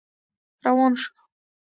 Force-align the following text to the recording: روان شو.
روان 0.63 0.93
شو. 1.01 1.13